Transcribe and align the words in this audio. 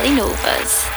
Cali 0.00 0.16
Novas. 0.16 0.89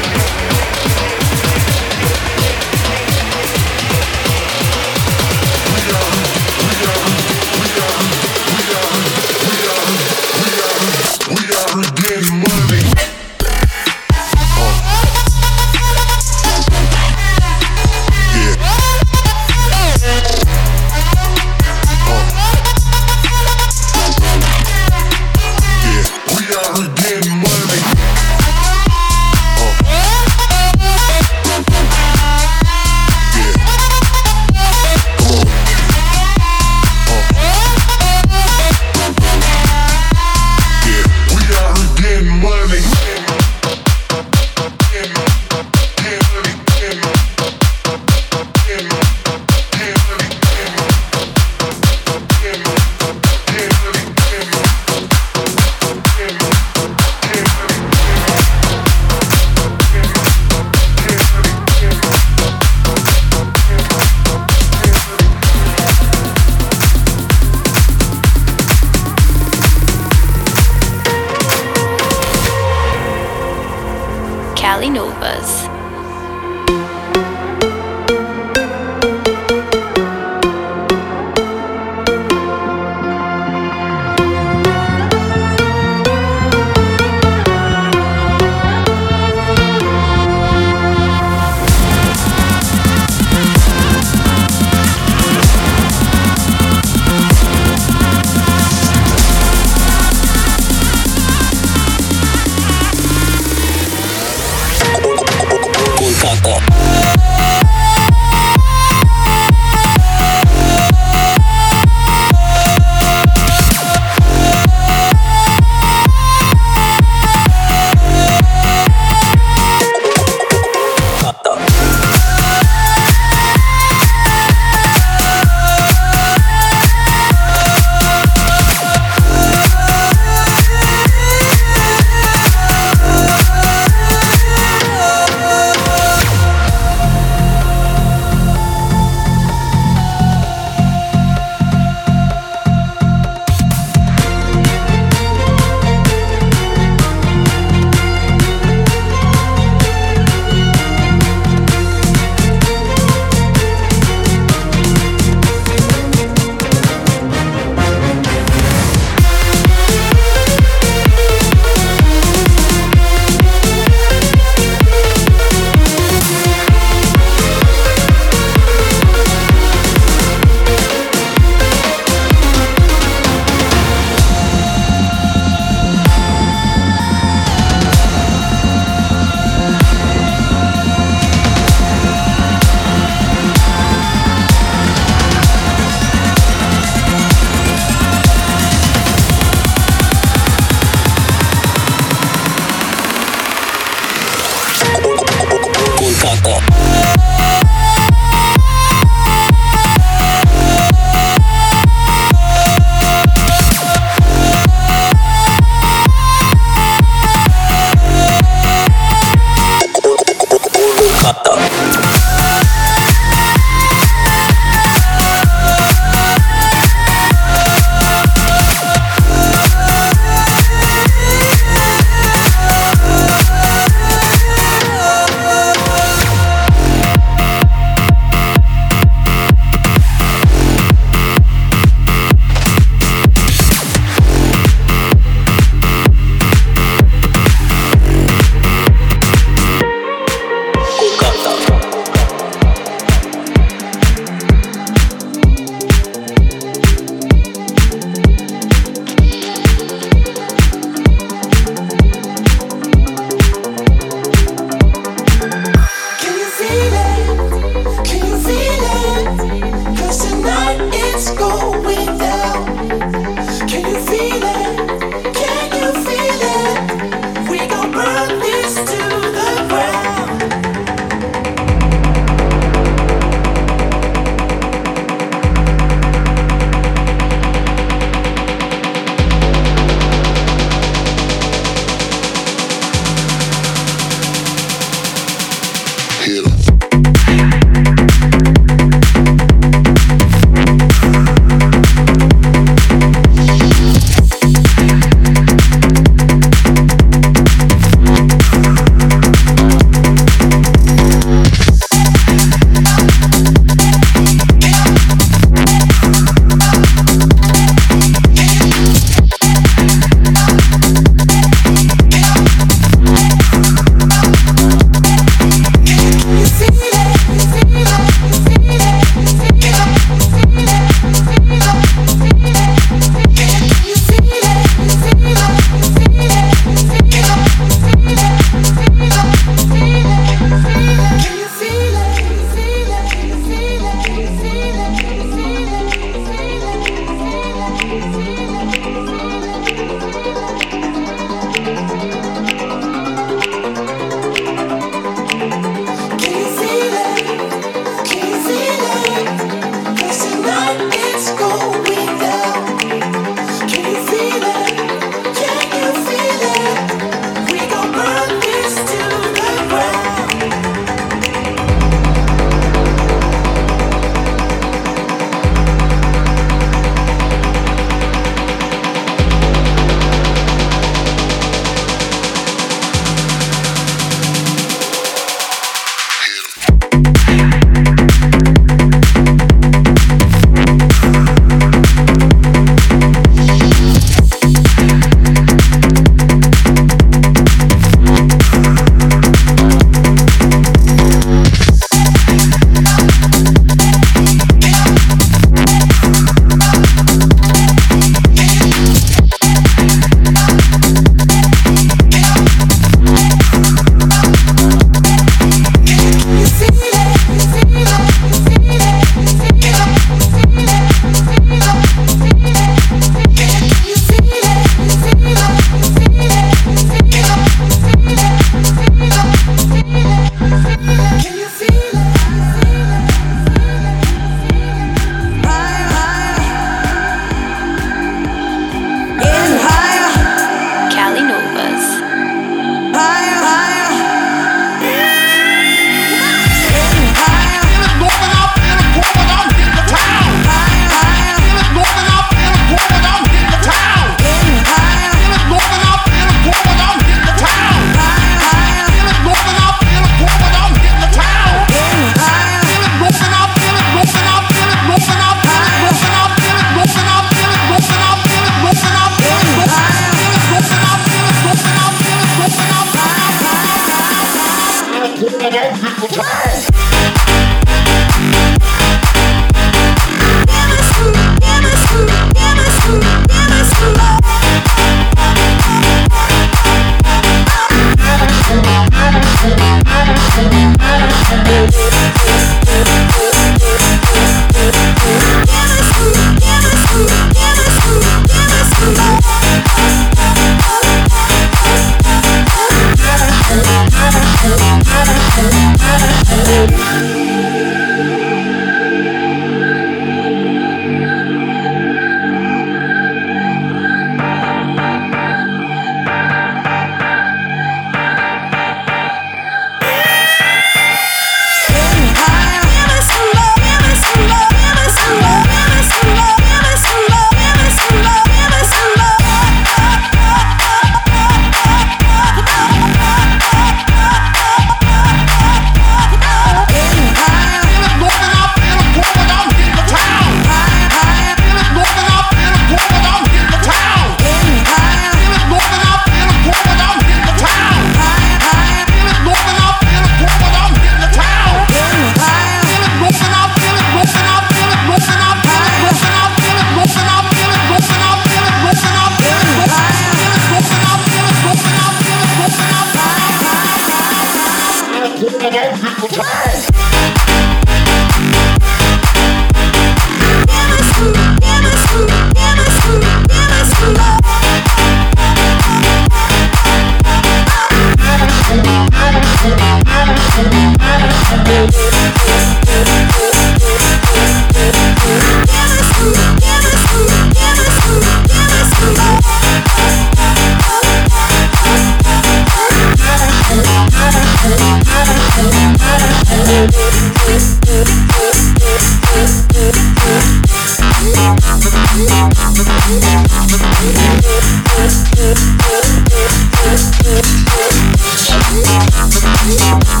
Thank 599.43 599.89
you. 599.95 600.00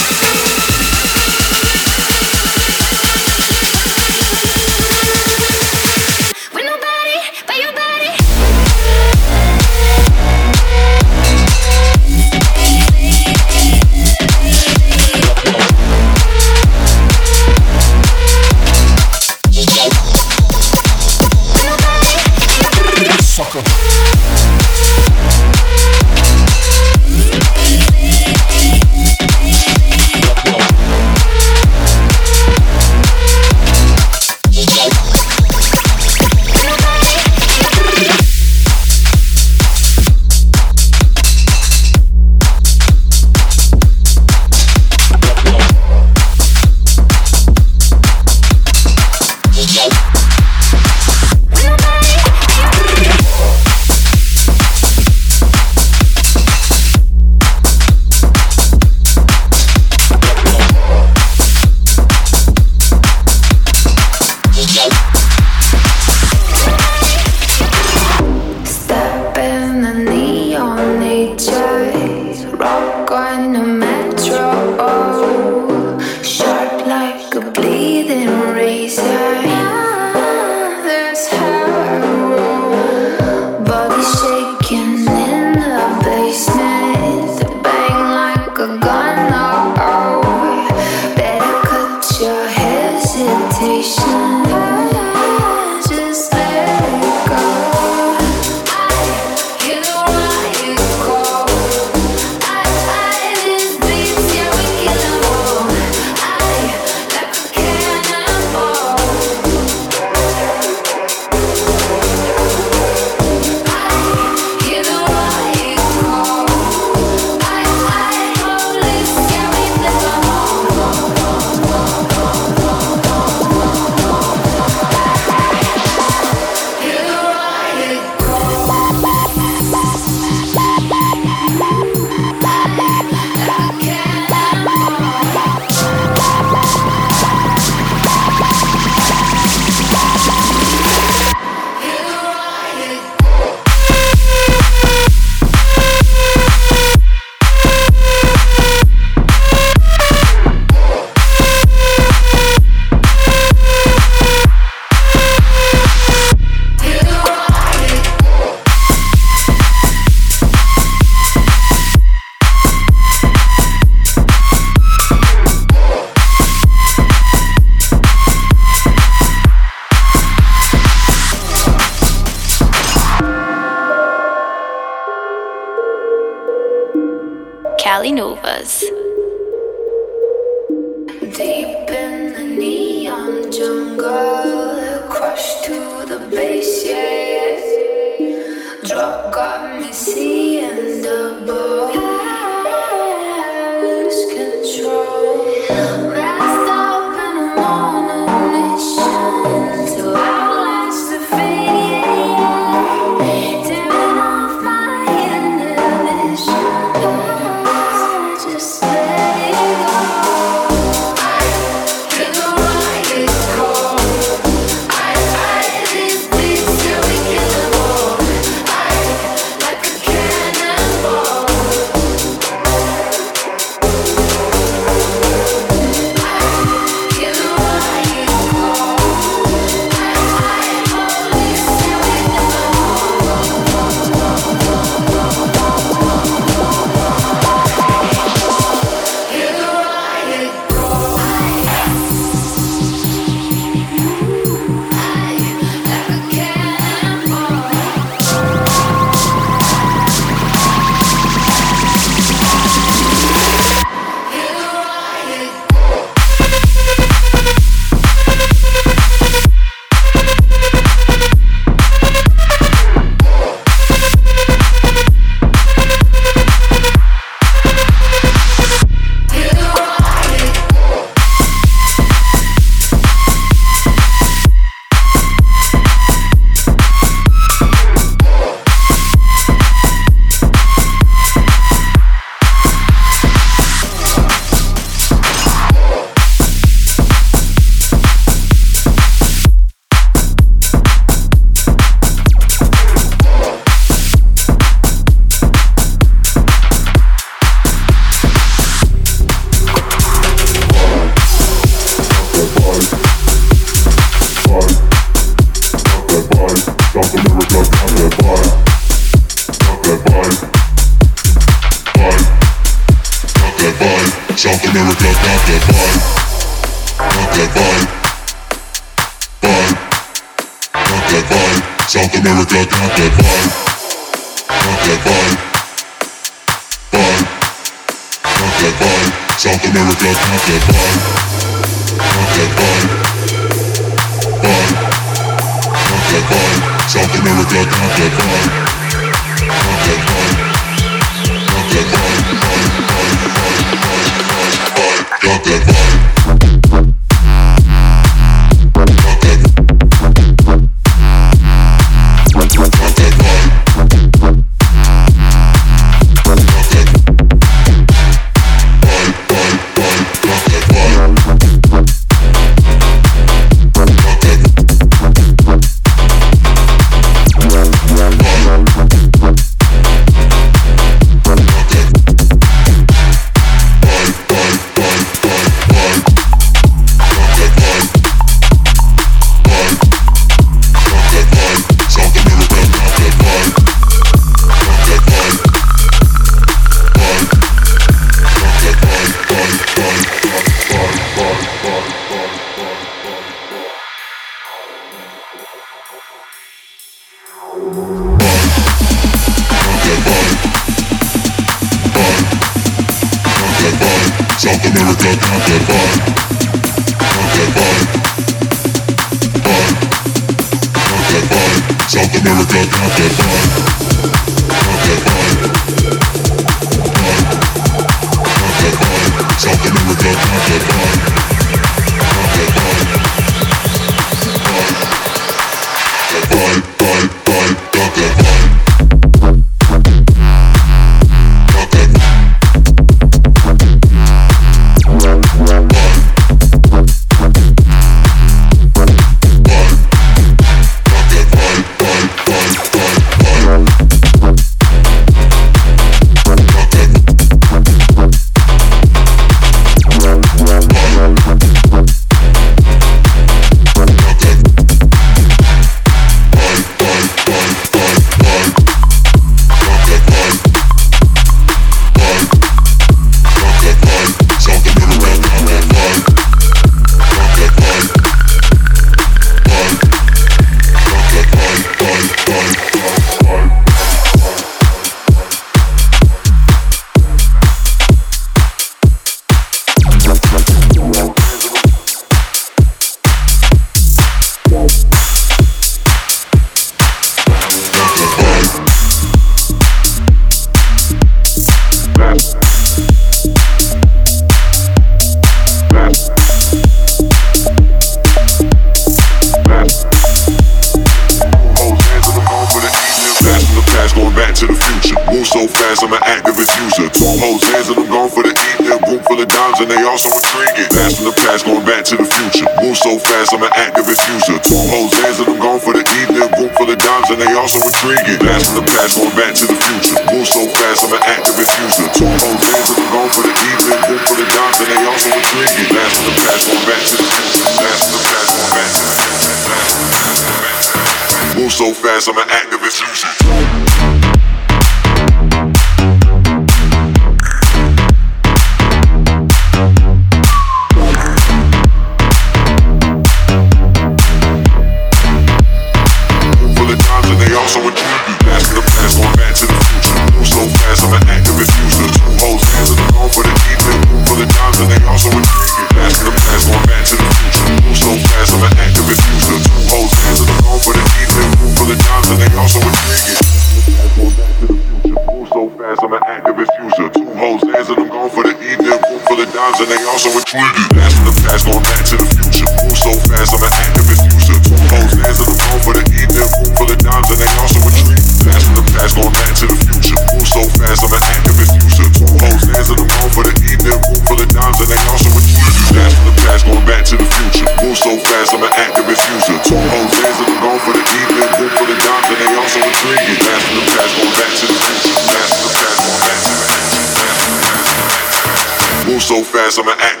Fast, 599.51 599.59
I'm 599.59 599.67
an 599.67 599.77
activist 599.79 600.00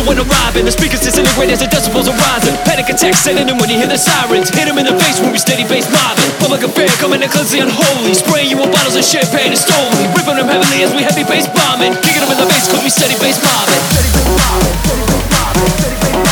missile 0.00 0.08
when 0.08 0.18
arriving. 0.18 0.64
The 0.64 0.72
speakers 0.72 1.00
disintegrate 1.00 1.50
as 1.50 1.60
the 1.60 1.66
decibels 1.66 2.08
are 2.08 2.16
rising. 2.16 2.56
Panic 2.64 2.88
attacks 2.88 3.20
setting 3.20 3.48
in 3.48 3.56
when 3.58 3.70
you 3.70 3.76
hear 3.76 3.86
the 3.86 3.98
sirens. 3.98 4.50
Hit 4.50 4.66
them 4.66 4.78
in 4.78 4.86
the 4.86 4.96
face 4.98 5.20
when 5.20 5.32
we 5.32 5.38
steady 5.38 5.64
bass 5.64 5.88
mobbing. 5.90 6.30
Public 6.40 6.62
affair 6.62 6.88
coming 7.00 7.22
in 7.22 7.28
cleanse 7.28 7.50
the 7.50 7.60
unholy. 7.60 8.14
Spraying 8.14 8.50
you 8.50 8.56
with 8.56 8.72
bottles 8.72 8.96
of 8.96 9.04
champagne 9.04 9.52
and 9.52 9.60
stolen. 9.60 9.96
Ripping 10.16 10.36
them 10.36 10.48
heavily 10.48 10.82
as 10.82 10.92
we 10.94 11.02
heavy 11.02 11.24
bass 11.24 11.46
bombing. 11.48 11.92
Kicking 12.02 12.22
them 12.22 12.32
in 12.32 12.38
the 12.38 12.48
face 12.48 12.68
cause 12.68 12.82
we 12.82 12.90
steady 12.90 13.16
bass 13.20 13.38
mobbing. 13.40 13.80
Steady 13.92 14.10
bass 14.16 14.36
mobbing. 14.40 14.80
Steady 14.80 15.04
bass 15.04 15.26
mobbing. 15.34 15.68
Steady 15.68 15.96
bass 16.00 16.14
mobbing. 16.16 16.29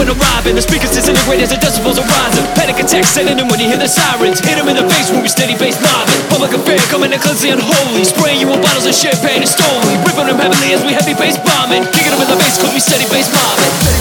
When 0.00 0.08
arriving. 0.08 0.56
The 0.56 0.64
speakers 0.64 0.96
disintegrate 0.96 1.44
as 1.44 1.52
the 1.52 1.60
decibels 1.60 2.00
are 2.00 2.08
rising. 2.08 2.48
Panic 2.56 2.80
attacks 2.80 3.12
setting 3.12 3.36
in 3.36 3.44
when 3.52 3.60
you 3.60 3.68
hear 3.68 3.76
the 3.76 3.84
sirens. 3.84 4.40
Hit 4.40 4.56
them 4.56 4.72
in 4.72 4.80
the 4.80 4.88
face 4.88 5.12
when 5.12 5.20
we 5.20 5.28
steady 5.28 5.52
bass 5.60 5.76
mobbing. 5.76 6.16
Public 6.32 6.56
affair 6.56 6.80
coming 6.88 7.12
cleanse 7.20 7.44
the 7.44 7.52
unholy. 7.52 8.08
Spraying 8.08 8.40
you 8.40 8.48
with 8.48 8.64
bottles 8.64 8.88
of 8.88 8.96
champagne 8.96 9.44
and 9.44 9.52
stolen. 9.52 9.84
Ripping 10.08 10.32
them 10.32 10.40
heavily 10.40 10.72
as 10.72 10.80
we 10.80 10.96
heavy 10.96 11.12
bass 11.12 11.36
bombing. 11.44 11.84
Kicking 11.92 12.16
them 12.16 12.24
in 12.24 12.28
the 12.32 12.40
face 12.40 12.56
cause 12.56 12.72
we 12.72 12.80
steady 12.80 13.04
bass 13.12 13.28
mobbing. 13.28 13.68
Steady 13.76 14.00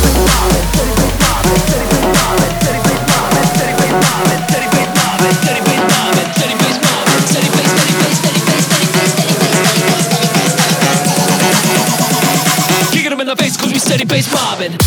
bass 0.95 1.19
mobbing. 1.19 1.59
Steady 1.67 1.83
bass 1.91 2.07
mobbing. 2.15 2.55
Steady 2.63 2.79
bass 2.87 3.03
mobbing. 3.03 3.51
Steady 3.59 4.71
bass 4.71 4.87
mobbing. 5.03 5.35
Steady 5.35 5.59
bass 5.67 5.83
mobbing. 5.83 6.31
Steady 6.39 6.55
bass. 6.55 6.95
Steady 7.27 7.51
bass. 7.59 8.15
Steady 8.23 8.39
bass. 8.47 8.63
Steady 8.63 8.87
bass. 8.87 9.19
In 13.19 13.27
the 13.27 13.35
we 13.67 13.79
steady 13.79 14.05
bass 14.05 14.31
mobbing. 14.31 14.79